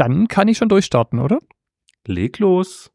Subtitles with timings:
[0.00, 1.40] Dann kann ich schon durchstarten, oder?
[2.06, 2.90] Leg los.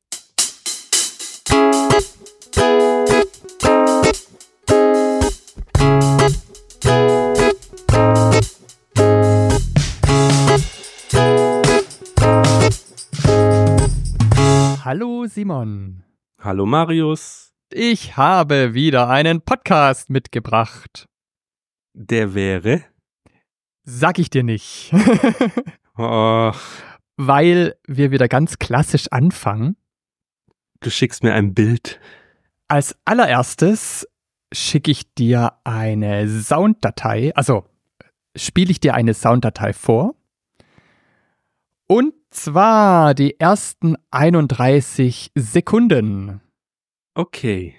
[14.84, 16.04] Hallo Simon.
[16.42, 17.54] Hallo Marius.
[17.72, 21.06] Ich habe wieder einen Podcast mitgebracht.
[21.94, 22.84] Der wäre?
[23.84, 24.92] Sag ich dir nicht.
[25.98, 26.52] Oh,
[27.18, 29.77] Weil wir wieder ganz klassisch anfangen.
[30.81, 31.99] du schickst mir ein Bild.
[32.67, 34.07] Als allererstes
[34.53, 37.66] schicke ich dir eine Sounddatei, also
[38.35, 40.16] spiele ich dir eine Sounddatei vor.
[41.88, 46.41] Und zwar die ersten 31 Sekunden.
[47.13, 47.76] Okay.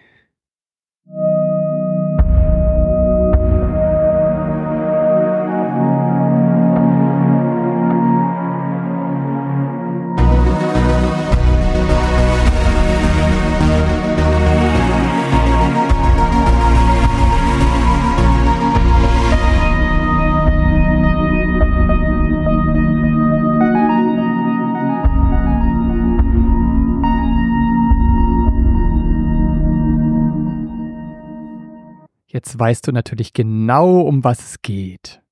[32.37, 35.23] Jetzt weißt du natürlich genau, um was es geht.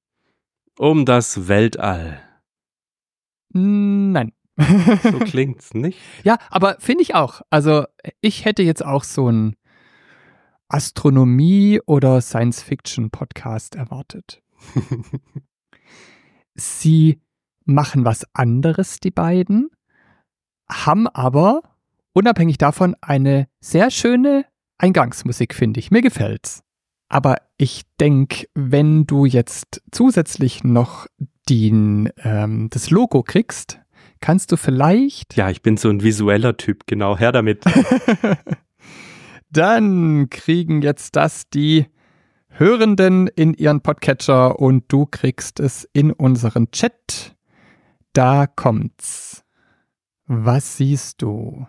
[0.78, 2.19] Um das Weltall.
[3.50, 4.33] Nein.
[5.02, 5.98] So klingt's, nicht?
[6.24, 7.42] Ja, aber finde ich auch.
[7.50, 7.84] Also
[8.22, 9.55] ich hätte jetzt auch so einen
[10.69, 14.42] Astronomie- oder Science-Fiction-Podcast erwartet.
[16.55, 17.20] Sie
[17.66, 19.68] machen was anderes, die beiden,
[20.70, 21.61] haben aber
[22.14, 24.46] unabhängig davon eine sehr schöne
[24.78, 25.91] Eingangsmusik, finde ich.
[25.91, 26.63] Mir gefällt's.
[27.14, 31.06] Aber ich denke, wenn du jetzt zusätzlich noch
[31.48, 33.78] den, ähm, das Logo kriegst,
[34.18, 37.16] kannst du vielleicht Ja, ich bin so ein visueller Typ, genau.
[37.16, 37.62] Her damit.
[39.50, 41.86] Dann kriegen jetzt das die
[42.48, 47.36] Hörenden in ihren Podcatcher und du kriegst es in unseren Chat.
[48.12, 49.44] Da kommt's.
[50.27, 51.64] Was siehst du?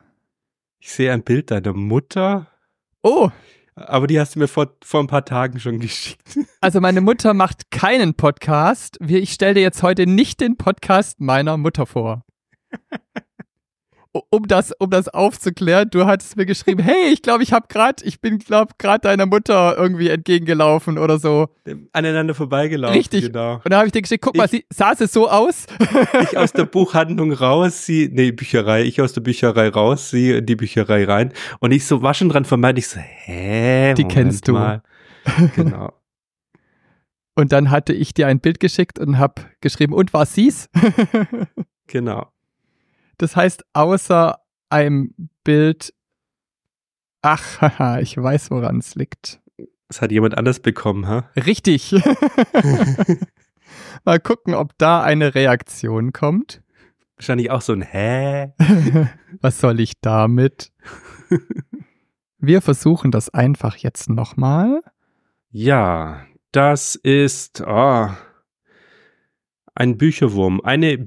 [0.79, 2.47] Ich sehe ein Bild deiner Mutter,
[3.07, 3.29] Oh,
[3.75, 6.39] aber die hast du mir vor, vor ein paar Tagen schon geschickt.
[6.61, 8.97] also meine Mutter macht keinen Podcast.
[9.05, 12.23] Ich stelle dir jetzt heute nicht den Podcast meiner Mutter vor.
[14.29, 18.03] Um das, um das aufzuklären, du hattest mir geschrieben, hey, ich glaube, ich habe gerade,
[18.05, 21.49] ich bin, glaube gerade deiner Mutter irgendwie entgegengelaufen oder so.
[21.91, 22.95] Aneinander vorbeigelaufen.
[22.97, 23.25] Richtig.
[23.25, 23.55] Genau.
[23.55, 25.65] Und da habe ich dir geschickt, guck mal, Ich- sie, sah es so aus?
[26.21, 30.45] Ich aus der Buchhandlung raus, sie, nee, Bücherei, ich aus der Bücherei raus, sie in
[30.45, 31.33] die Bücherei rein.
[31.59, 33.93] Und ich so, war schon dran vermeint, ich so, hä?
[33.95, 34.53] Die Moment kennst du.
[34.53, 34.81] Mal.
[35.55, 35.91] Genau.
[37.37, 40.69] Und dann hatte ich dir ein Bild geschickt und habe geschrieben, und war sie's?
[41.87, 42.27] Genau.
[43.17, 44.39] Das heißt, außer
[44.69, 45.93] einem Bild,
[47.21, 49.39] ach, haha, ich weiß, woran es liegt.
[49.87, 51.29] Das hat jemand anders bekommen, ha?
[51.35, 51.91] Richtig.
[54.03, 56.61] Mal gucken, ob da eine Reaktion kommt.
[57.17, 58.53] Wahrscheinlich auch so ein Hä?
[59.41, 60.71] Was soll ich damit?
[62.37, 64.81] Wir versuchen das einfach jetzt nochmal.
[65.49, 68.17] Ja, das ist ah,
[69.73, 70.61] ein Bücherwurm.
[70.61, 70.97] Eine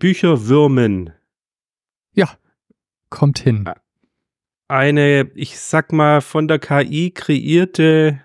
[2.27, 2.39] Bücherwürmin.
[3.11, 3.65] Kommt hin.
[4.69, 8.21] Eine, ich sag mal, von der KI kreierte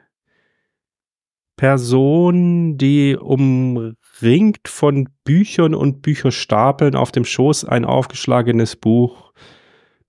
[1.55, 9.33] Person, die umringt von Büchern und Bücherstapeln auf dem Schoß ein aufgeschlagenes Buch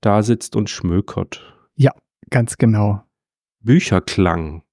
[0.01, 1.55] da sitzt und schmökert.
[2.31, 3.01] Ganz genau.
[3.61, 4.65] Bücherklang.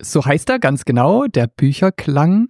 [0.00, 2.48] So heißt er ganz genau, der Bücherklang.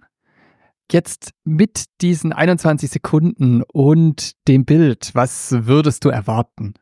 [0.91, 6.73] Jetzt mit diesen 21 Sekunden und dem Bild, was würdest du erwarten?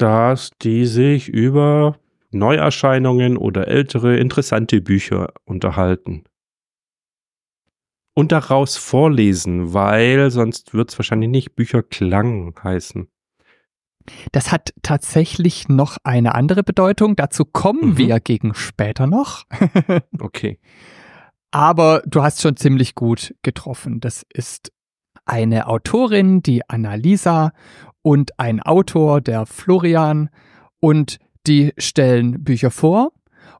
[0.00, 1.98] dass die sich über
[2.30, 6.22] Neuerscheinungen oder ältere interessante Bücher unterhalten.
[8.14, 13.08] Und daraus vorlesen, weil sonst wird es wahrscheinlich nicht Bücherklang heißen.
[14.30, 17.16] Das hat tatsächlich noch eine andere Bedeutung.
[17.16, 17.98] Dazu kommen Mhm.
[17.98, 19.46] wir gegen später noch.
[20.20, 20.60] Okay.
[21.50, 24.00] Aber du hast schon ziemlich gut getroffen.
[24.00, 24.72] Das ist
[25.24, 27.52] eine Autorin, die Annalisa,
[28.02, 30.30] und ein Autor, der Florian.
[30.80, 33.12] Und die stellen Bücher vor.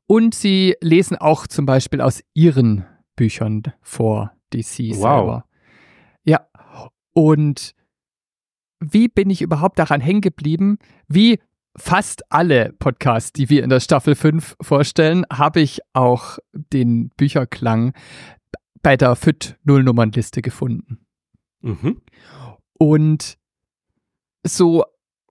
[0.06, 2.85] Und sie lesen auch zum Beispiel aus ihren
[3.17, 5.00] Büchern vor, die sie Wow.
[5.00, 5.44] selber.
[6.25, 6.46] Ja.
[7.14, 7.75] Und
[8.81, 10.79] wie bin ich überhaupt daran hängen geblieben?
[11.08, 11.40] Wie
[11.79, 17.95] fast alle Podcasts, die wir in der Staffel 5 vorstellen, habe ich auch den Bücherklang
[18.83, 21.07] bei der FIT Nullnummernliste gefunden.
[21.61, 22.01] Mhm.
[22.79, 23.39] Und
[24.45, 24.85] so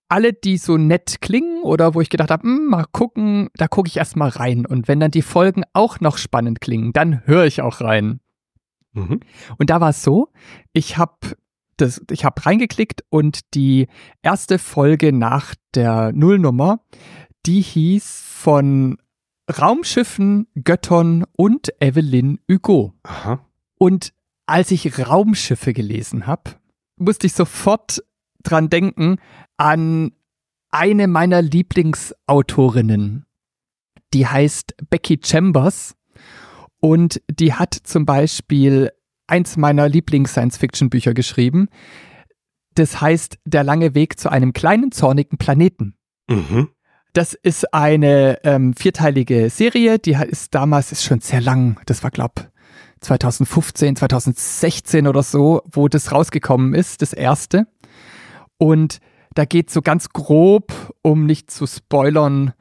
[0.10, 3.88] alle, die so nett klingen oder wo ich gedacht habe, hm, mal gucken, da gucke
[3.88, 4.66] ich erstmal rein.
[4.66, 8.22] Und wenn dann die Folgen auch noch spannend klingen, dann höre ich auch rein.
[8.94, 9.20] Mhm.
[9.58, 10.30] Und da war es so,
[10.74, 11.36] ich habe
[11.78, 13.88] das, ich habe reingeklickt und die
[14.22, 16.82] erste Folge nach der Nullnummer,
[17.46, 18.98] die hieß von
[19.50, 22.94] Raumschiffen, Göttern und Evelyn Hugo.
[23.04, 23.46] Aha.
[23.78, 24.14] Und
[24.46, 26.52] als ich Raumschiffe gelesen habe,
[26.98, 28.04] musste ich sofort
[28.44, 29.18] dran denken
[29.58, 30.12] an
[30.70, 33.26] eine meiner Lieblingsautorinnen.
[34.14, 35.96] Die heißt Becky Chambers
[36.80, 38.92] und die hat zum Beispiel
[39.28, 41.70] eins meiner Lieblings-Science-Fiction-Bücher geschrieben.
[42.76, 45.96] Das heißt Der lange Weg zu einem kleinen, zornigen Planeten.
[46.30, 46.70] Mhm.
[47.14, 52.12] Das ist eine ähm, vierteilige Serie, die ist damals, ist schon sehr lang, das war,
[52.12, 52.52] glaube
[53.00, 57.68] 2015, 2016 oder so, wo das rausgekommen ist, das erste.
[58.58, 59.00] Und
[59.34, 62.54] da geht so ganz grob, um nicht zu spoilern,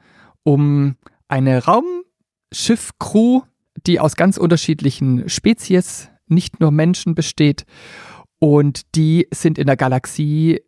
[0.43, 0.95] um
[1.27, 3.41] eine Raumschiff-Crew,
[3.85, 7.65] die aus ganz unterschiedlichen Spezies, nicht nur Menschen besteht.
[8.39, 10.61] Und die sind in der Galaxie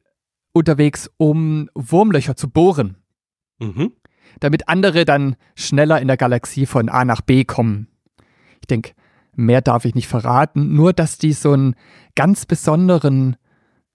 [0.53, 2.97] unterwegs, um Wurmlöcher zu bohren.
[3.59, 3.93] Mhm.
[4.39, 7.87] Damit andere dann schneller in der Galaxie von A nach B kommen.
[8.61, 8.93] Ich denke,
[9.35, 10.75] mehr darf ich nicht verraten.
[10.75, 11.75] Nur, dass die so einen
[12.15, 13.37] ganz besonderen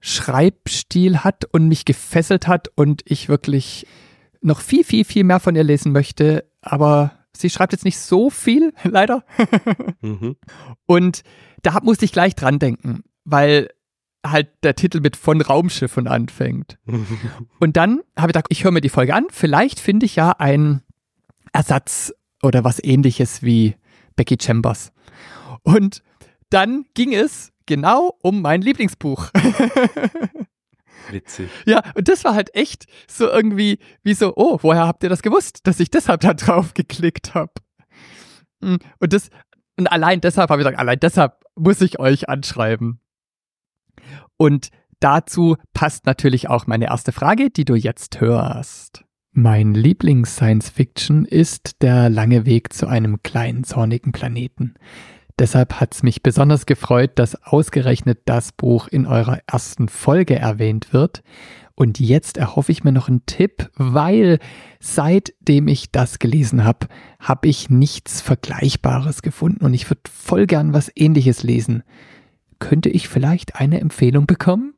[0.01, 3.87] Schreibstil hat und mich gefesselt hat und ich wirklich
[4.41, 6.45] noch viel, viel, viel mehr von ihr lesen möchte.
[6.61, 9.25] Aber sie schreibt jetzt nicht so viel, leider.
[10.01, 10.37] mhm.
[10.87, 11.23] Und
[11.63, 13.71] da musste ich gleich dran denken, weil
[14.27, 16.79] halt der Titel mit von Raumschiffen anfängt.
[17.61, 19.27] und dann habe ich gedacht, ich höre mir die Folge an.
[19.31, 20.83] Vielleicht finde ich ja einen
[21.53, 23.77] Ersatz oder was ähnliches wie
[24.17, 24.93] Becky Chambers.
[25.63, 26.03] Und
[26.51, 29.31] dann ging es genau um mein Lieblingsbuch.
[31.11, 31.49] Witzig.
[31.67, 35.23] Ja, und das war halt echt so irgendwie wie so, oh, woher habt ihr das
[35.23, 37.53] gewusst, dass ich deshalb da drauf geklickt habe?
[38.63, 39.31] Hm, und das,
[39.77, 43.01] und allein deshalb habe ich gesagt, allein deshalb muss ich euch anschreiben.
[44.37, 44.71] Und
[45.01, 49.05] dazu passt natürlich auch meine erste Frage, die du jetzt hörst.
[49.33, 54.75] Mein Lieblings-Science-Fiction ist der lange Weg zu einem kleinen zornigen Planeten.
[55.39, 60.93] Deshalb hat es mich besonders gefreut, dass ausgerechnet das Buch in eurer ersten Folge erwähnt
[60.93, 61.25] wird.
[61.75, 64.39] Und jetzt erhoffe ich mir noch einen Tipp, weil
[64.79, 66.87] seitdem ich das gelesen habe,
[67.19, 71.83] habe ich nichts Vergleichbares gefunden und ich würde voll gern was ähnliches lesen.
[72.61, 74.74] Könnte ich vielleicht eine Empfehlung bekommen?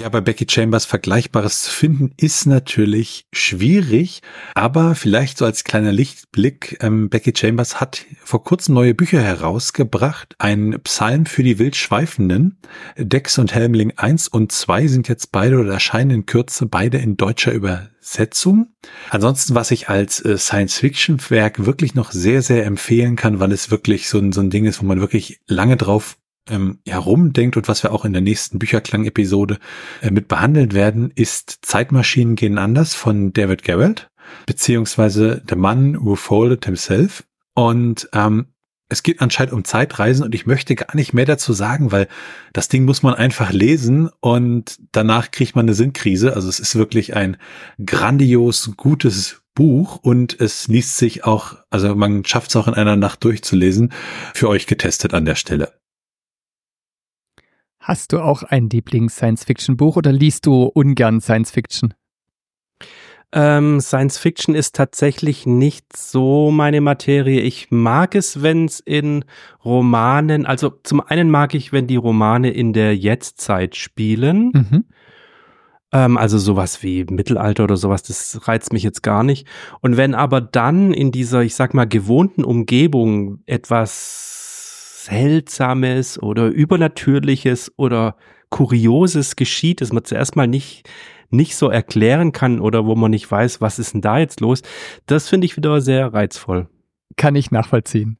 [0.00, 4.22] Ja, bei Becky Chambers Vergleichbares zu finden ist natürlich schwierig,
[4.54, 10.36] aber vielleicht so als kleiner Lichtblick, ähm, Becky Chambers hat vor kurzem neue Bücher herausgebracht.
[10.38, 12.56] Ein Psalm für die Wildschweifenden.
[12.96, 17.18] Dex und Helmling 1 und 2 sind jetzt beide oder erscheinen in Kürze beide in
[17.18, 18.72] deutscher Übersetzung.
[19.10, 24.08] Ansonsten, was ich als äh, Science-Fiction-Werk wirklich noch sehr, sehr empfehlen kann, weil es wirklich
[24.08, 26.16] so ein, so ein Ding ist, wo man wirklich lange drauf
[26.48, 29.58] ähm, herumdenkt und was wir auch in der nächsten Bücherklang-Episode
[30.00, 34.08] äh, mit behandeln werden, ist Zeitmaschinen gehen anders von David Garrett,
[34.46, 37.24] beziehungsweise The Man Who Folded Himself.
[37.54, 38.46] Und ähm,
[38.90, 42.08] es geht anscheinend um Zeitreisen und ich möchte gar nicht mehr dazu sagen, weil
[42.52, 46.34] das Ding muss man einfach lesen und danach kriegt man eine Sinnkrise.
[46.34, 47.36] Also es ist wirklich ein
[47.84, 52.96] grandios gutes Buch und es liest sich auch, also man schafft es auch in einer
[52.96, 53.92] Nacht durchzulesen,
[54.34, 55.79] für euch getestet an der Stelle.
[57.90, 61.92] Hast du auch ein Lieblings-Science-Fiction-Buch oder liest du ungern Science-Fiction?
[63.32, 67.40] Ähm, Science Fiction ist tatsächlich nicht so meine Materie.
[67.40, 69.24] Ich mag es, wenn es in
[69.64, 74.52] Romanen, also zum einen mag ich, wenn die Romane in der Jetztzeit spielen.
[74.54, 74.84] Mhm.
[75.90, 79.48] Ähm, also sowas wie Mittelalter oder sowas, das reizt mich jetzt gar nicht.
[79.80, 84.39] Und wenn aber dann in dieser, ich sag mal, gewohnten Umgebung etwas
[85.10, 88.16] Seltsames oder Übernatürliches oder
[88.48, 90.88] Kurioses geschieht, das man zuerst mal nicht,
[91.30, 94.62] nicht so erklären kann oder wo man nicht weiß, was ist denn da jetzt los,
[95.06, 96.68] das finde ich wieder sehr reizvoll.
[97.16, 98.18] Kann ich nachvollziehen.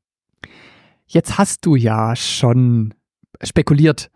[1.06, 2.94] Jetzt hast du ja schon
[3.42, 4.10] spekuliert,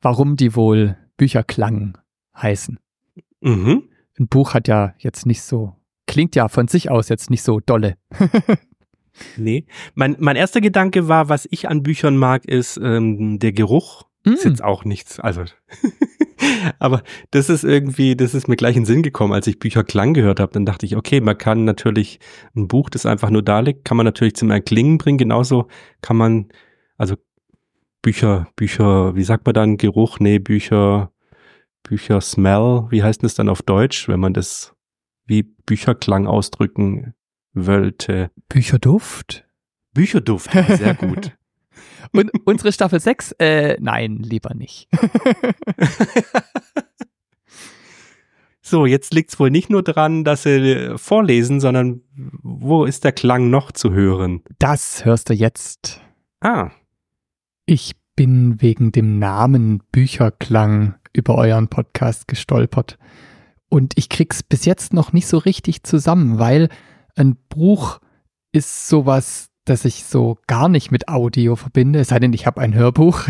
[0.00, 1.98] warum die wohl Bücherklang
[2.36, 2.78] heißen.
[3.40, 3.84] Mhm.
[4.18, 5.74] Ein Buch hat ja jetzt nicht so,
[6.06, 7.96] klingt ja von sich aus jetzt nicht so dolle.
[9.36, 9.66] Nee.
[9.94, 14.04] Mein, mein erster Gedanke war, was ich an Büchern mag, ist ähm, der Geruch.
[14.24, 14.32] Mm.
[14.32, 15.20] Ist jetzt auch nichts.
[15.20, 15.44] Also,
[16.78, 19.84] aber das ist irgendwie, das ist mir gleich in den Sinn gekommen, als ich Bücher
[19.84, 20.52] Klang gehört habe.
[20.52, 22.18] Dann dachte ich, okay, man kann natürlich
[22.56, 25.18] ein Buch, das einfach nur da liegt, kann man natürlich zum Erklingen bringen.
[25.18, 25.68] Genauso
[26.00, 26.48] kann man,
[26.96, 27.16] also
[28.02, 31.12] Bücher, Bücher, wie sagt man dann, Geruch, nee, Bücher,
[31.82, 34.74] Bücher Smell, wie heißt das dann auf Deutsch, wenn man das
[35.26, 37.14] wie Bücherklang ausdrücken
[37.54, 38.30] wollte?
[38.48, 39.44] Bücherduft?
[39.92, 41.32] Bücherduft, sehr gut.
[42.12, 43.32] Und unsere Staffel 6?
[43.38, 44.88] Äh, nein, lieber nicht.
[48.60, 53.50] so, jetzt liegt's wohl nicht nur dran, dass sie vorlesen, sondern wo ist der Klang
[53.50, 54.42] noch zu hören?
[54.58, 56.00] Das hörst du jetzt.
[56.40, 56.70] Ah.
[57.66, 62.98] Ich bin wegen dem Namen Bücherklang über euren Podcast gestolpert.
[63.68, 66.68] Und ich krieg's bis jetzt noch nicht so richtig zusammen, weil
[67.14, 67.98] ein Buch
[68.52, 72.60] ist sowas, das ich so gar nicht mit Audio verbinde, es sei denn, ich habe
[72.60, 73.28] ein Hörbuch.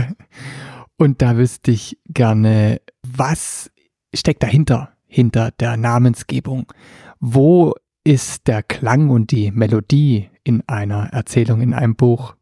[0.97, 3.71] Und da wüsste ich gerne, was
[4.15, 6.73] steckt dahinter, hinter der Namensgebung?
[7.21, 7.75] Wo
[8.05, 12.35] ist der Klang und die Melodie in einer Erzählung, in einem Buch?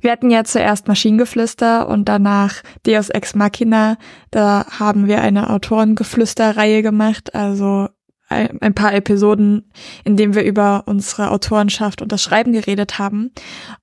[0.00, 3.96] Wir hatten ja zuerst Maschinengeflüster und danach Deus Ex Machina.
[4.30, 7.88] Da haben wir eine Autorengeflüster-Reihe gemacht, also
[8.34, 9.70] ein paar Episoden,
[10.04, 13.30] in denen wir über unsere Autorenschaft und das Schreiben geredet haben.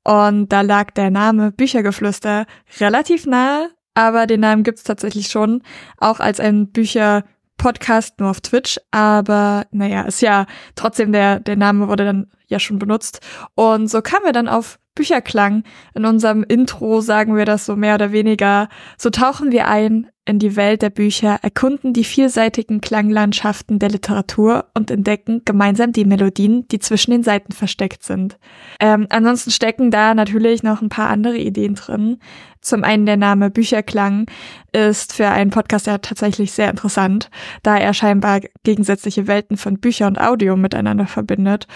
[0.04, 2.46] Und da lag der Name Büchergeflüster
[2.80, 5.64] relativ nahe, aber den Namen gibt's tatsächlich schon,
[5.98, 8.80] auch als ein Bücher-Podcast nur auf Twitch.
[8.92, 13.22] Aber naja, ist ja trotzdem der, der Name wurde dann ja schon benutzt.
[13.56, 15.64] Und so kamen wir dann auf Bücherklang.
[15.94, 18.70] In unserem Intro sagen wir das so mehr oder weniger.
[18.98, 24.66] So tauchen wir ein in die Welt der Bücher, erkunden die vielseitigen Klanglandschaften der Literatur
[24.76, 28.38] und entdecken gemeinsam die Melodien, die zwischen den Seiten versteckt sind.
[28.80, 32.20] Ähm, ansonsten stecken da natürlich noch ein paar andere Ideen drin.
[32.62, 34.28] Zum einen der Name Bücherklang
[34.72, 37.32] ist für einen Podcast ja tatsächlich sehr interessant,
[37.64, 41.68] da er scheinbar gegensätzliche Welten von Bücher und Audio miteinander verbindet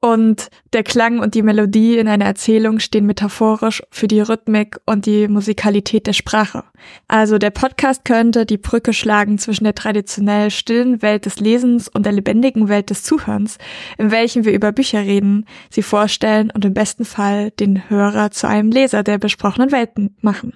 [0.00, 5.06] und der Klang und die Melodie in einer Erzählung stehen metaphorisch für die Rhythmik und
[5.06, 6.64] die Musikalität der Sprache.
[7.08, 12.06] Also der Podcast könnte die Brücke schlagen zwischen der traditionell stillen Welt des Lesens und
[12.06, 13.58] der lebendigen Welt des Zuhörens,
[13.96, 18.46] in welchen wir über Bücher reden, sie vorstellen und im besten Fall den Hörer zu
[18.46, 20.54] einem Leser der besprochenen Welten machen.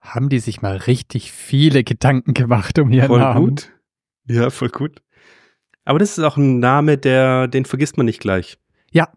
[0.00, 3.46] Haben die sich mal richtig viele Gedanken gemacht um ihren voll Namen?
[3.46, 3.72] gut.
[4.28, 5.00] Ja, voll gut.
[5.86, 8.58] Aber das ist auch ein Name, der, den vergisst man nicht gleich.
[8.92, 9.08] Ja.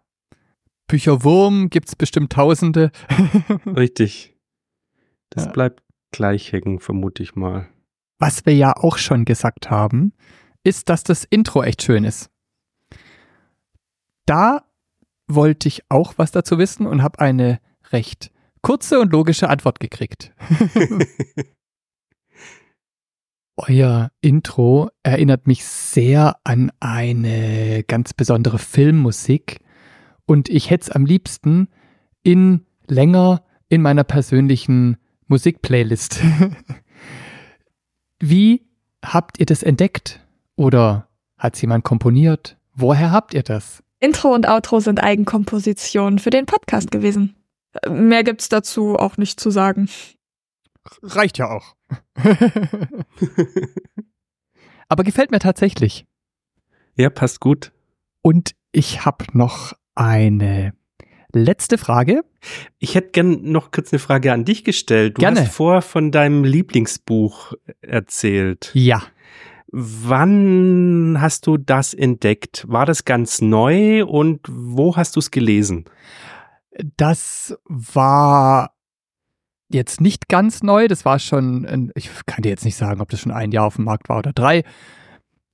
[0.86, 2.90] Bücherwurm gibt's bestimmt Tausende.
[3.66, 4.34] Richtig.
[5.30, 5.50] Das Ja.
[5.52, 7.68] bleibt gleich hängen, vermute ich mal.
[8.18, 10.12] Was wir ja auch schon gesagt haben,
[10.64, 12.30] ist, dass das Intro echt schön ist.
[14.26, 14.64] Da
[15.26, 17.60] wollte ich auch was dazu wissen und habe eine
[17.92, 18.30] recht
[18.62, 20.32] kurze und logische Antwort gekriegt.
[23.68, 29.58] Euer Intro erinnert mich sehr an eine ganz besondere Filmmusik
[30.24, 31.68] und ich hätte es am liebsten
[32.22, 36.20] in länger in meiner persönlichen Musikplaylist.
[38.20, 38.66] Wie
[39.04, 40.20] habt ihr das entdeckt?
[40.56, 42.56] Oder hat es jemand komponiert?
[42.74, 43.82] Woher habt ihr das?
[43.98, 47.36] Intro und Outro sind Eigenkompositionen für den Podcast gewesen.
[47.88, 49.88] Mehr gibt's dazu auch nicht zu sagen.
[51.02, 51.76] Reicht ja auch.
[54.88, 56.06] Aber gefällt mir tatsächlich.
[56.96, 57.72] ja, passt gut.
[58.22, 60.74] Und ich habe noch eine
[61.32, 62.22] letzte Frage.
[62.78, 65.16] Ich hätte gern noch kurz eine Frage an dich gestellt.
[65.18, 65.42] Du Gerne.
[65.42, 68.70] hast vorher von deinem Lieblingsbuch erzählt.
[68.74, 69.02] Ja.
[69.72, 72.64] Wann hast du das entdeckt?
[72.68, 75.84] War das ganz neu und wo hast du es gelesen?
[76.96, 78.74] Das war
[79.70, 80.88] jetzt nicht ganz neu.
[80.88, 83.76] Das war schon, ich kann dir jetzt nicht sagen, ob das schon ein Jahr auf
[83.76, 84.64] dem Markt war oder drei.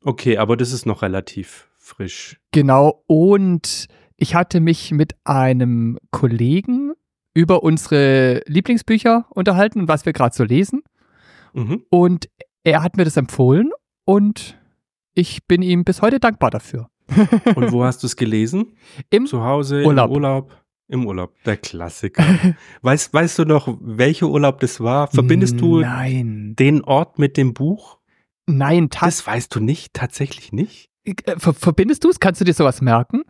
[0.02, 2.38] Okay, aber das ist noch relativ frisch.
[2.52, 3.02] Genau.
[3.06, 6.92] Und ich hatte mich mit einem Kollegen
[7.34, 10.82] über unsere Lieblingsbücher unterhalten und was wir gerade so lesen.
[11.52, 11.84] Mhm.
[11.90, 12.28] Und
[12.64, 13.70] er hat mir das empfohlen
[14.04, 14.58] und
[15.14, 16.88] ich bin ihm bis heute dankbar dafür.
[17.54, 18.72] Und wo hast du es gelesen?
[19.10, 20.10] Im Zu Hause, Urlaub.
[20.10, 20.65] im Urlaub?
[20.88, 22.24] Im Urlaub, der Klassiker.
[22.82, 25.08] weißt, weißt du noch, welcher Urlaub das war?
[25.08, 26.54] Verbindest du Nein.
[26.56, 27.98] den Ort mit dem Buch?
[28.46, 30.90] Nein, Das weißt du nicht, tatsächlich nicht?
[31.04, 32.20] äh, ver verbindest du es?
[32.20, 33.22] Kannst du dir sowas merken?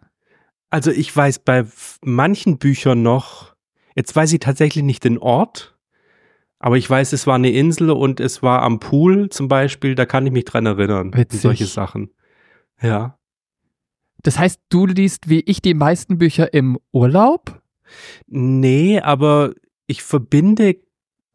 [0.69, 1.65] Also ich weiß bei
[2.05, 3.55] manchen Büchern noch,
[3.95, 5.79] jetzt weiß ich tatsächlich nicht den Ort,
[6.59, 10.05] aber ich weiß, es war eine Insel und es war am Pool zum Beispiel, da
[10.05, 11.15] kann ich mich dran erinnern.
[11.15, 11.41] Witzig.
[11.41, 12.11] Solche Sachen.
[12.83, 13.16] Ja.
[14.23, 17.61] Das heißt, du liest wie ich die meisten Bücher im Urlaub?
[18.27, 19.53] Nee, aber
[19.87, 20.77] ich verbinde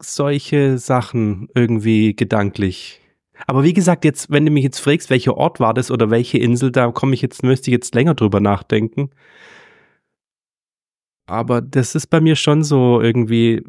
[0.00, 3.00] solche Sachen irgendwie gedanklich.
[3.46, 6.38] Aber wie gesagt, jetzt, wenn du mich jetzt fragst, welcher Ort war das oder welche
[6.38, 9.10] Insel, da komme ich jetzt, müsste ich jetzt länger drüber nachdenken.
[11.26, 13.62] aber das ist bei mir schon so irgendwie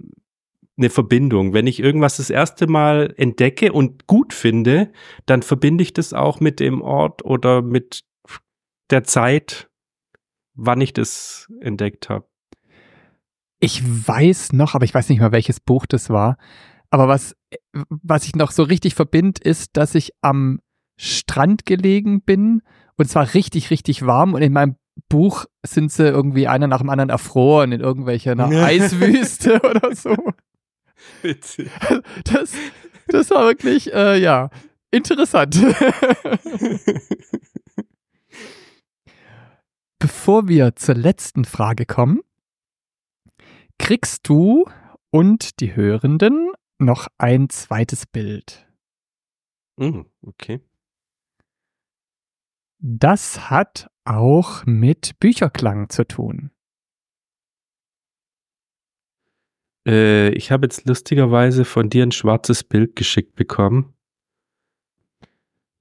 [0.77, 1.53] eine Verbindung.
[1.53, 4.91] Wenn ich irgendwas das erste Mal entdecke und gut finde,
[5.25, 8.03] dann verbinde ich das auch mit dem Ort oder mit
[8.89, 9.69] der Zeit,
[10.53, 12.27] wann ich das entdeckt habe.
[13.59, 16.37] Ich weiß noch, aber ich weiß nicht mehr, welches Buch das war.
[16.89, 17.35] Aber was,
[17.71, 20.59] was ich noch so richtig verbinde, ist, dass ich am
[20.97, 22.61] Strand gelegen bin
[22.97, 24.75] und zwar richtig, richtig warm und in meinem
[25.09, 30.15] Buch sind sie irgendwie einer nach dem anderen erfroren in irgendwelcher Eiswüste oder so.
[31.21, 31.69] Witzig.
[32.25, 32.53] Das,
[33.07, 34.49] das war wirklich, äh, ja,
[34.91, 35.55] interessant.
[40.03, 42.19] Bevor wir zur letzten Frage kommen,
[43.79, 44.65] kriegst du
[45.11, 48.67] und die Hörenden noch ein zweites Bild.
[49.77, 50.59] Mm, okay.
[52.79, 56.51] Das hat auch mit Bücherklang zu tun.
[59.87, 63.93] Äh, ich habe jetzt lustigerweise von dir ein schwarzes Bild geschickt bekommen.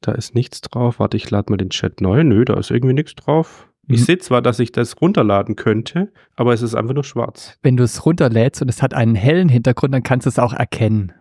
[0.01, 1.01] Da ist nichts drauf.
[1.01, 2.23] Warte, ich lade mal den Chat neu.
[2.23, 3.69] Nö, da ist irgendwie nichts drauf.
[3.89, 4.05] Ich Mhm.
[4.05, 7.59] sehe zwar, dass ich das runterladen könnte, aber es ist einfach nur schwarz.
[7.63, 10.53] Wenn du es runterlädst und es hat einen hellen Hintergrund, dann kannst du es auch
[10.53, 11.13] erkennen.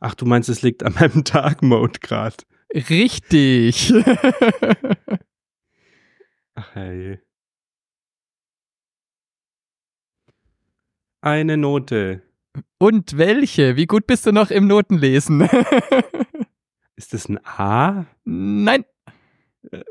[0.00, 2.36] Ach, du meinst, es liegt an meinem Dark Mode gerade.
[2.74, 3.92] Richtig.
[6.54, 7.18] Ach hey.
[11.20, 12.22] Eine Note.
[12.78, 13.76] und welche?
[13.76, 15.42] Wie gut bist du noch im Notenlesen?
[16.96, 18.06] Ist das ein A?
[18.24, 18.84] Nein,
[19.70, 19.82] Äh,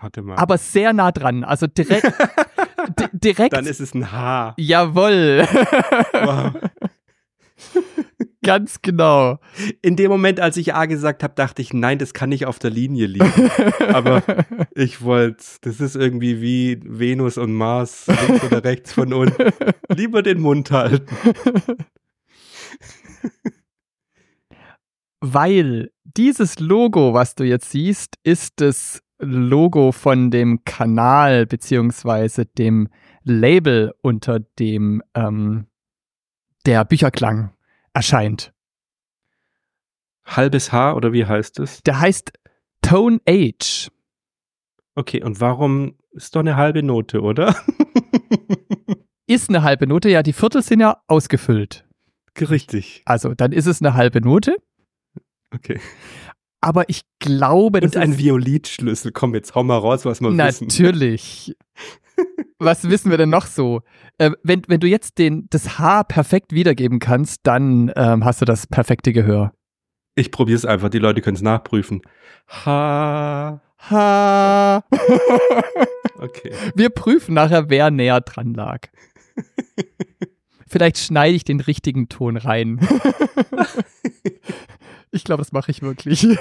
[0.00, 0.36] Warte mal.
[0.36, 1.42] aber sehr nah dran.
[1.44, 2.04] Also direkt.
[2.98, 3.52] di- direkt.
[3.54, 4.54] Dann ist es ein H.
[4.58, 5.46] Jawohl.
[6.12, 6.52] Wow.
[8.44, 9.38] Ganz genau.
[9.82, 12.58] In dem Moment, als ich A gesagt habe, dachte ich, nein, das kann nicht auf
[12.60, 13.50] der Linie liegen.
[13.92, 14.22] Aber
[14.74, 19.32] ich wollte, das ist irgendwie wie Venus und Mars, links oder rechts von uns.
[19.88, 21.06] Lieber den Mund halten.
[25.20, 32.88] Weil dieses Logo, was du jetzt siehst, ist das Logo von dem Kanal beziehungsweise dem
[33.22, 35.66] Label, unter dem ähm,
[36.66, 37.52] der Bücherklang
[37.92, 38.52] erscheint.
[40.24, 41.82] Halbes H oder wie heißt es?
[41.82, 42.32] Der heißt
[42.82, 43.90] Tone Age.
[44.94, 47.54] Okay, und warum ist doch eine halbe Note, oder?
[49.28, 51.84] Ist eine halbe Note, ja, die Viertel sind ja ausgefüllt.
[52.40, 53.02] Richtig.
[53.06, 54.56] Also, dann ist es eine halbe Note.
[55.52, 55.80] Okay.
[56.60, 59.12] Aber ich glaube, das Und ein Violinschlüssel.
[59.12, 60.68] Komm, jetzt hau mal raus, was wir wissen.
[60.68, 61.54] Natürlich.
[62.58, 63.82] Was wissen wir denn noch so?
[64.16, 68.46] Äh, wenn, wenn du jetzt den, das H perfekt wiedergeben kannst, dann ähm, hast du
[68.46, 69.52] das perfekte Gehör.
[70.14, 72.00] Ich probiere es einfach, die Leute können es nachprüfen.
[72.64, 73.60] Ha.
[73.90, 74.82] Ha.
[76.18, 76.50] Okay.
[76.74, 78.88] Wir prüfen nachher, wer näher dran lag.
[80.66, 82.80] Vielleicht schneide ich den richtigen Ton rein.
[85.16, 86.26] Ich glaube, das mache ich wirklich.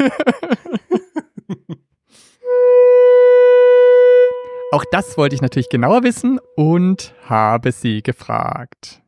[4.72, 9.02] Auch das wollte ich natürlich genauer wissen und habe sie gefragt.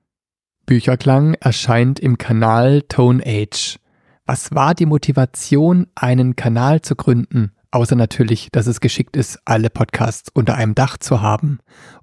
[0.65, 3.77] Bücherklang erscheint im Kanal Tone Age.
[4.25, 7.51] Was war die Motivation, einen Kanal zu gründen?
[7.71, 11.59] Außer natürlich, dass es geschickt ist, alle Podcasts unter einem Dach zu haben.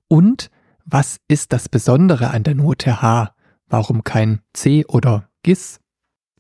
[0.09, 0.51] Und
[0.85, 3.35] was ist das Besondere an der Note H?
[3.67, 5.81] Warum kein C oder GIS?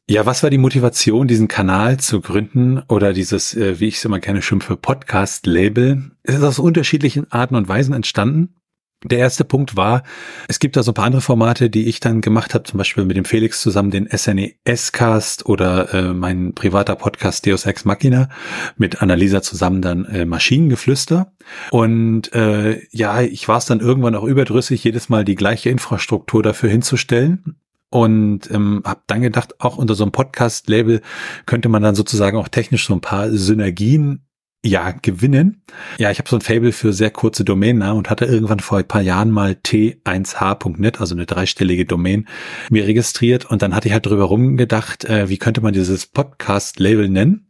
[0.07, 4.05] Ja, was war die Motivation, diesen Kanal zu gründen oder dieses, äh, wie ich es
[4.05, 6.11] immer gerne schimpfe, Podcast-Label?
[6.23, 8.55] Es ist aus unterschiedlichen Arten und Weisen entstanden.
[9.03, 10.03] Der erste Punkt war,
[10.47, 13.07] es gibt da so ein paar andere Formate, die ich dann gemacht habe, zum Beispiel
[13.07, 18.29] mit dem Felix zusammen den SNES-Cast oder äh, mein privater Podcast Deus Ex Machina
[18.77, 21.33] mit Annalisa zusammen dann äh, Maschinengeflüster.
[21.71, 26.43] Und äh, ja, ich war es dann irgendwann auch überdrüssig, jedes Mal die gleiche Infrastruktur
[26.43, 27.57] dafür hinzustellen.
[27.94, 31.00] Und ähm, habe dann gedacht, auch unter so einem Podcast-Label
[31.46, 34.26] könnte man dann sozusagen auch technisch so ein paar Synergien
[34.64, 35.62] ja gewinnen.
[35.98, 38.88] Ja, ich habe so ein Fable für sehr kurze Domainnamen und hatte irgendwann vor ein
[38.88, 42.26] paar Jahren mal t1h.net, also eine dreistellige Domain,
[42.68, 47.09] mir registriert und dann hatte ich halt drüber rumgedacht, äh, wie könnte man dieses Podcast-Label
[47.09, 47.46] nennen.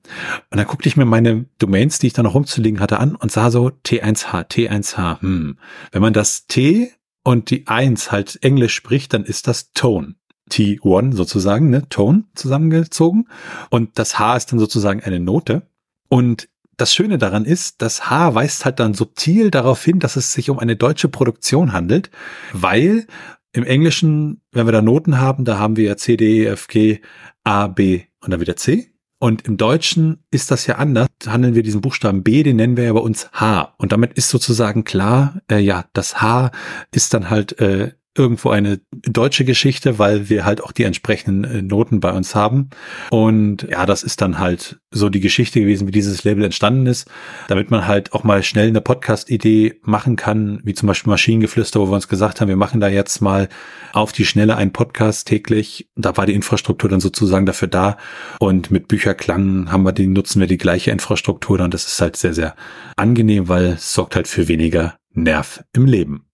[0.51, 3.33] Und dann guckte ich mir meine Domains, die ich da noch rumzulegen hatte, an und
[3.33, 5.23] sah so T1H, T1H.
[5.23, 5.57] Hm.
[5.91, 10.17] Wenn man das T und die 1 halt Englisch spricht, dann ist das Tone.
[10.51, 13.29] T1 sozusagen, ne, Tone zusammengezogen.
[13.71, 15.63] Und das H ist dann sozusagen eine Note.
[16.09, 20.33] Und das Schöne daran ist, das H weist halt dann subtil darauf hin, dass es
[20.33, 22.11] sich um eine deutsche Produktion handelt,
[22.53, 23.07] weil
[23.53, 26.67] im Englischen, wenn wir da Noten haben, da haben wir ja C, D, E, F,
[26.67, 27.01] G,
[27.45, 28.91] A, B und dann wieder C.
[29.21, 31.07] Und im Deutschen ist das ja anders.
[31.27, 33.75] Handeln wir diesen Buchstaben B, den nennen wir ja bei uns H.
[33.79, 36.51] Und damit ist sozusagen klar, äh, ja, das H
[36.91, 41.63] ist dann halt äh, irgendwo eine deutsche Geschichte, weil wir halt auch die entsprechenden äh,
[41.63, 42.71] Noten bei uns haben.
[43.11, 47.11] Und ja, das ist dann halt so die Geschichte gewesen, wie dieses Label entstanden ist,
[47.49, 51.89] damit man halt auch mal schnell eine Podcast-Idee machen kann, wie zum Beispiel Maschinengeflüster, wo
[51.89, 53.49] wir uns gesagt haben, wir machen da jetzt mal
[53.93, 55.89] auf die Schnelle einen Podcast täglich.
[55.97, 57.97] Da war die Infrastruktur dann sozusagen dafür da.
[58.39, 62.17] Und mit Bücherklang haben wir die, nutzen wir die gleiche Infrastruktur und das ist halt
[62.17, 62.55] sehr, sehr
[62.97, 66.27] angenehm, weil es sorgt halt für weniger Nerv im Leben.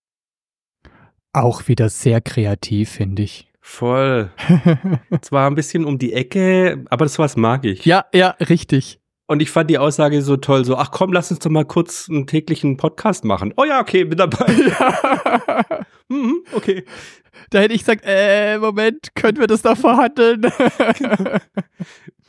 [1.33, 3.47] Auch wieder sehr kreativ, finde ich.
[3.61, 4.31] Voll.
[5.21, 7.85] Zwar ein bisschen um die Ecke, aber das was mag ich.
[7.85, 9.01] Ja, ja, richtig.
[9.29, 12.09] Und ich fand die Aussage so toll, so, ach komm, lass uns doch mal kurz
[12.09, 13.55] einen täglichen Podcast machen.
[13.57, 14.53] Oh ja, okay, bin dabei.
[14.79, 15.85] Ja.
[16.09, 16.85] mhm, okay.
[17.51, 20.51] Da hätte ich gesagt, äh, Moment, können wir das da verhandeln?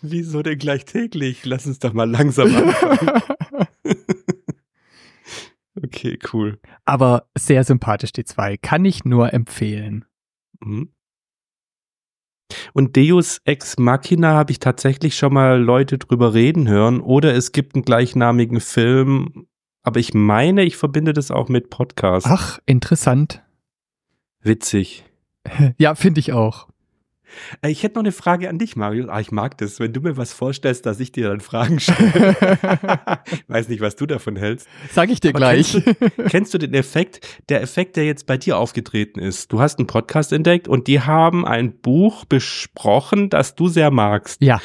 [0.04, 1.44] Wieso denn gleich täglich?
[1.44, 3.22] Lass uns doch mal langsam anfangen.
[5.84, 6.60] Okay, cool.
[6.86, 8.58] Aber sehr sympathisch, die zwei.
[8.58, 10.06] Kann ich nur empfehlen.
[10.60, 10.94] Mhm.
[12.74, 17.00] Und Deus Ex Machina habe ich tatsächlich schon mal Leute drüber reden hören.
[17.00, 19.48] Oder es gibt einen gleichnamigen Film.
[19.84, 22.28] Aber ich meine, ich verbinde das auch mit Podcast.
[22.30, 23.44] Ach, interessant.
[24.41, 25.06] Witzig.
[25.80, 26.71] Ja, finde ich auch.
[27.62, 29.10] Äh, ich hätte noch eine Frage an dich, Marius.
[29.10, 32.36] Ah, ich mag das, wenn du mir was vorstellst, dass ich dir dann Fragen stelle.
[33.32, 34.67] ich weiß nicht, was du davon hältst.
[34.91, 35.72] Sag ich dir Aber gleich.
[35.72, 39.52] Kennst du, kennst du, den Effekt, der Effekt, der jetzt bei dir aufgetreten ist?
[39.52, 44.41] Du hast einen Podcast entdeckt und die haben ein Buch besprochen, das du sehr magst.
[44.41, 44.62] Ja.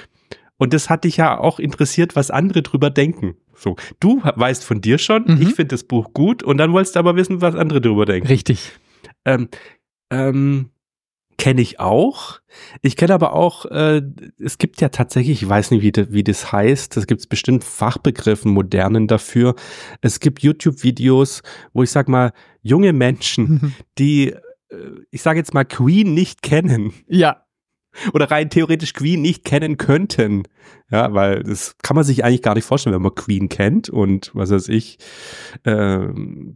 [0.59, 3.37] Und das hat dich ja auch interessiert, was andere drüber denken.
[3.55, 5.43] So, du weißt von dir schon, mhm.
[5.43, 8.29] ich finde das Buch gut und dann wolltest du aber wissen, was andere drüber denken.
[8.29, 8.73] Richtig.
[9.25, 9.49] Ähm,
[10.11, 10.71] ähm,
[11.39, 12.41] kenne ich auch.
[12.83, 14.03] Ich kenne aber auch, äh,
[14.39, 17.65] es gibt ja tatsächlich, ich weiß nicht, wie, de, wie das heißt, es gibt bestimmt
[17.65, 19.55] Fachbegriffen, modernen dafür.
[20.01, 24.77] Es gibt YouTube-Videos, wo ich sag mal, junge Menschen, die, äh,
[25.11, 26.93] ich sage jetzt mal, Queen nicht kennen.
[27.09, 27.46] Ja.
[28.13, 30.45] Oder rein theoretisch Queen nicht kennen könnten.
[30.91, 34.31] Ja, weil das kann man sich eigentlich gar nicht vorstellen, wenn man Queen kennt und
[34.35, 34.99] was weiß ich,
[35.65, 35.99] äh,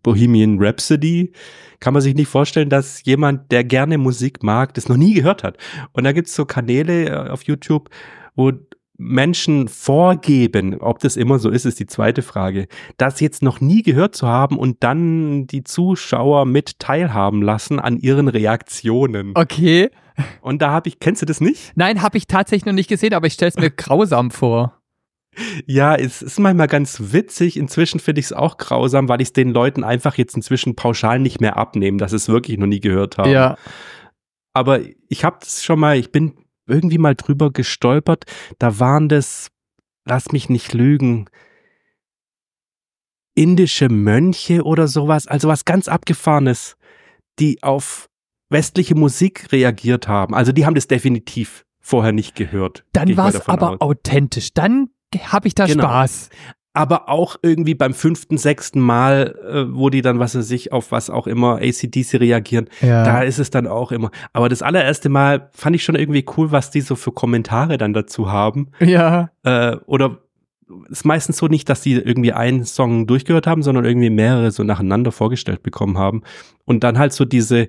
[0.03, 1.33] Bohemian Rhapsody
[1.81, 5.43] kann man sich nicht vorstellen, dass jemand, der gerne Musik mag, das noch nie gehört
[5.43, 5.57] hat.
[5.93, 7.91] Und da gibt's so Kanäle äh, auf YouTube,
[8.37, 8.53] wo
[9.01, 13.83] Menschen vorgeben, ob das immer so ist, ist die zweite Frage, das jetzt noch nie
[13.83, 19.33] gehört zu haben und dann die Zuschauer mit teilhaben lassen an ihren Reaktionen.
[19.35, 19.89] Okay.
[20.41, 21.73] Und da habe ich, kennst du das nicht?
[21.75, 24.81] Nein, habe ich tatsächlich noch nicht gesehen, aber ich stelle es mir grausam vor.
[25.67, 27.57] Ja, es ist manchmal ganz witzig.
[27.57, 31.19] Inzwischen finde ich es auch grausam, weil ich es den Leuten einfach jetzt inzwischen pauschal
[31.19, 33.31] nicht mehr abnehme, dass es wirklich noch nie gehört haben.
[33.31, 33.57] Ja.
[34.53, 36.35] Aber ich habe das schon mal, ich bin
[36.67, 38.25] irgendwie mal drüber gestolpert.
[38.59, 39.51] Da waren das,
[40.05, 41.27] lass mich nicht lügen,
[43.35, 46.77] indische Mönche oder sowas, also was ganz abgefahrenes,
[47.39, 48.10] die auf
[48.51, 50.35] westliche Musik reagiert haben.
[50.35, 52.85] Also die haben das definitiv vorher nicht gehört.
[52.93, 53.81] Dann war es aber aus.
[53.81, 54.53] authentisch.
[54.53, 55.85] Dann habe ich da genau.
[55.85, 56.31] Spaß.
[56.73, 60.93] Aber auch irgendwie beim fünften, sechsten Mal, äh, wo die dann, was weiß ich, auf
[60.93, 63.03] was auch immer ACDC reagieren, ja.
[63.03, 64.13] da ist es dann auch immer.
[64.33, 67.93] Aber das allererste Mal fand ich schon irgendwie cool, was die so für Kommentare dann
[67.93, 68.69] dazu haben.
[68.79, 69.31] Ja.
[69.43, 70.19] Äh, oder
[70.89, 74.63] ist meistens so nicht, dass die irgendwie einen Song durchgehört haben, sondern irgendwie mehrere so
[74.63, 76.23] nacheinander vorgestellt bekommen haben.
[76.65, 77.67] Und dann halt so diese,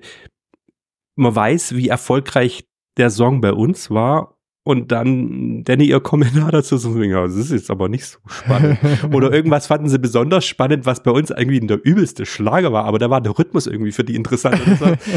[1.14, 6.76] man weiß, wie erfolgreich der Song bei uns war und dann Danny ihr Kommentar dazu
[6.76, 8.78] so, ja, das ist jetzt aber nicht so spannend.
[9.12, 12.98] Oder irgendwas fanden sie besonders spannend, was bei uns irgendwie der übelste Schlager war, aber
[12.98, 14.60] da war der Rhythmus irgendwie für die interessant.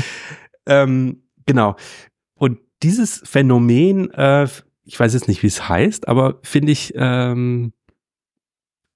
[0.65, 1.75] ähm, genau.
[2.33, 4.47] Und dieses Phänomen, äh,
[4.83, 7.73] ich weiß jetzt nicht, wie es heißt, aber finde ich, ähm,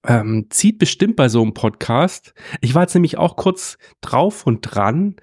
[0.08, 2.34] ähm, zieht bestimmt bei so einem Podcast.
[2.62, 5.18] Ich war jetzt nämlich auch kurz drauf und dran,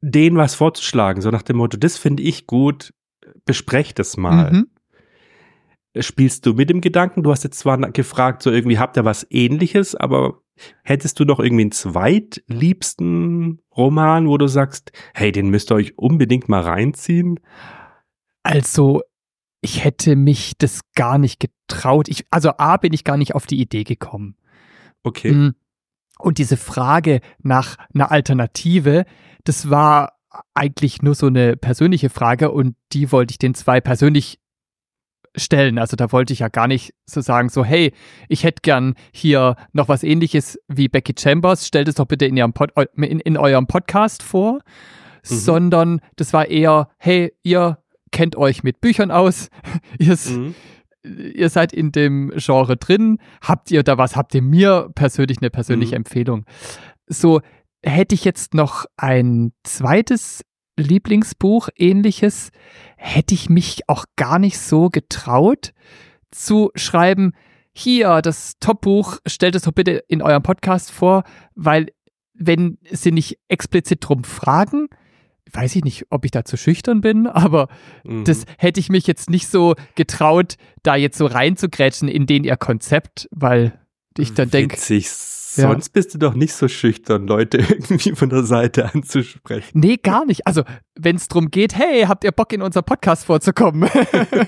[0.00, 2.92] denen was vorzuschlagen, so nach dem Motto, das finde ich gut,
[3.44, 4.52] besprecht das mal.
[4.52, 4.66] Mhm.
[6.00, 7.22] Spielst du mit dem Gedanken?
[7.22, 10.42] Du hast jetzt zwar gefragt, so irgendwie habt ihr was ähnliches, aber
[10.82, 15.98] hättest du noch irgendwie einen zweitliebsten Roman, wo du sagst, hey, den müsst ihr euch
[15.98, 17.40] unbedingt mal reinziehen?
[18.42, 19.02] Also,
[19.60, 22.08] ich hätte mich das gar nicht getraut.
[22.08, 24.36] Ich, also A, bin ich gar nicht auf die Idee gekommen.
[25.02, 25.32] Okay.
[25.32, 25.54] Mm.
[26.18, 29.04] Und diese Frage nach einer Alternative,
[29.44, 30.18] das war
[30.54, 34.38] eigentlich nur so eine persönliche Frage und die wollte ich den zwei persönlich
[35.36, 35.78] stellen.
[35.78, 37.92] Also da wollte ich ja gar nicht so sagen, so hey,
[38.28, 42.36] ich hätte gern hier noch was ähnliches wie Becky Chambers, stellt es doch bitte in,
[42.36, 44.60] ihrem Pod, in, in eurem Podcast vor, mhm.
[45.22, 47.78] sondern das war eher, hey, ihr
[48.10, 49.50] kennt euch mit Büchern aus,
[49.98, 50.54] mhm.
[51.34, 53.18] Ihr seid in dem Genre drin.
[53.40, 54.16] Habt ihr da was?
[54.16, 55.98] Habt ihr mir persönlich eine persönliche Mhm.
[55.98, 56.44] Empfehlung?
[57.06, 57.40] So,
[57.82, 60.42] hätte ich jetzt noch ein zweites
[60.76, 62.50] Lieblingsbuch, ähnliches,
[62.96, 65.72] hätte ich mich auch gar nicht so getraut
[66.30, 67.32] zu schreiben,
[67.72, 71.22] hier, das Top-Buch, stellt es doch bitte in eurem Podcast vor,
[71.54, 71.88] weil
[72.34, 74.88] wenn sie nicht explizit drum fragen,
[75.52, 77.68] weiß ich nicht, ob ich da zu schüchtern bin, aber
[78.04, 78.24] Mhm.
[78.24, 82.56] das hätte ich mich jetzt nicht so getraut, da jetzt so reinzugrätschen in den ihr
[82.56, 83.78] Konzept, weil
[84.16, 85.08] ich dann denke, Witzig.
[85.56, 85.68] Ja.
[85.68, 89.78] Sonst bist du doch nicht so schüchtern, Leute irgendwie von der Seite anzusprechen.
[89.78, 90.46] nee, gar nicht.
[90.46, 90.62] Also,
[90.94, 93.88] wenn es drum geht, hey, habt ihr Bock in unser Podcast vorzukommen?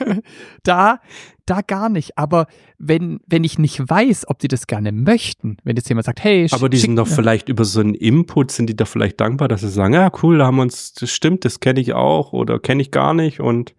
[0.62, 1.00] da,
[1.46, 2.18] da gar nicht.
[2.18, 2.46] Aber
[2.78, 6.46] wenn, wenn ich nicht weiß, ob die das gerne möchten, wenn jetzt jemand sagt, hey,
[6.50, 9.60] Aber die sind doch vielleicht über so einen Input, sind die doch vielleicht dankbar, dass
[9.60, 12.58] sie sagen, ja cool, da haben wir uns, das stimmt, das kenne ich auch oder
[12.58, 13.74] kenne ich gar nicht und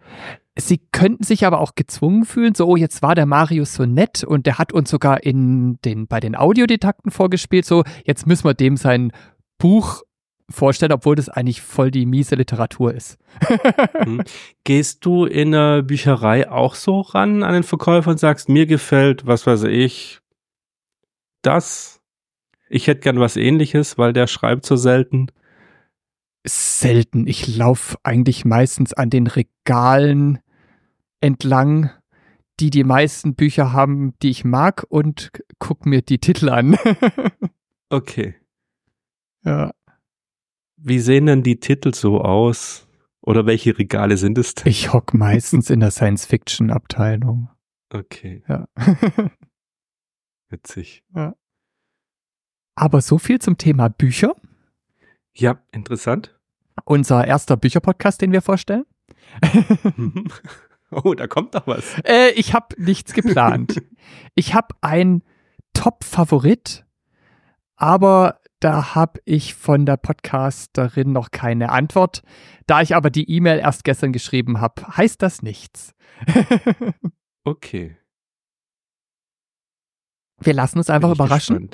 [0.57, 4.23] Sie könnten sich aber auch gezwungen fühlen, so, oh, jetzt war der Marius so nett
[4.23, 8.53] und der hat uns sogar in den, bei den Audiodidakten vorgespielt, so, jetzt müssen wir
[8.53, 9.13] dem sein
[9.57, 10.03] Buch
[10.49, 13.17] vorstellen, obwohl das eigentlich voll die miese Literatur ist.
[14.01, 14.23] Hm.
[14.63, 19.27] Gehst du in der Bücherei auch so ran an den Verkäufer und sagst, mir gefällt,
[19.27, 20.19] was weiß ich,
[21.43, 22.01] das?
[22.67, 25.27] Ich hätte gern was ähnliches, weil der schreibt so selten.
[26.45, 27.27] Selten.
[27.27, 30.39] Ich laufe eigentlich meistens an den Regalen
[31.19, 31.91] entlang,
[32.59, 36.77] die die meisten Bücher haben, die ich mag und guck mir die Titel an.
[37.93, 38.35] Okay.
[39.43, 39.71] ja.
[40.77, 42.87] Wie sehen denn die Titel so aus?
[43.19, 44.71] Oder welche Regale sind es denn?
[44.71, 47.49] Ich hock meistens in der Science-Fiction-Abteilung.
[47.89, 48.69] Okay, Ja.
[50.49, 51.03] witzig.
[52.75, 54.35] Aber so viel zum Thema Bücher.
[55.33, 56.37] Ja, interessant.
[56.85, 58.85] Unser erster Bücherpodcast, den wir vorstellen.
[60.91, 61.99] oh, da kommt doch was.
[62.03, 63.81] Äh, ich habe nichts geplant.
[64.35, 65.23] ich habe ein
[65.73, 66.85] Top-Favorit,
[67.75, 72.21] aber da habe ich von der Podcasterin noch keine Antwort.
[72.67, 75.93] Da ich aber die E-Mail erst gestern geschrieben habe, heißt das nichts.
[77.43, 77.97] Okay.
[80.37, 81.71] wir lassen uns einfach überraschen.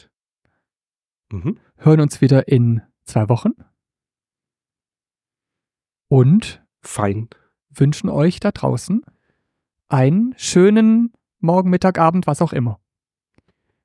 [1.29, 1.59] Mhm.
[1.75, 3.51] hören uns wieder in zwei Wochen
[6.09, 7.29] und Fein.
[7.69, 9.03] wünschen euch da draußen
[9.89, 12.79] einen schönen Morgen, Mittag, Abend, was auch immer.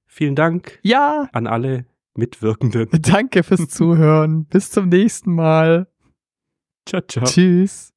[0.06, 2.88] Vielen Dank Ja, an alle Mitwirkenden.
[3.02, 4.44] danke fürs Zuhören.
[4.46, 5.88] Bis zum nächsten Mal.
[6.86, 7.24] Ciao, ciao.
[7.24, 7.91] Tschüss.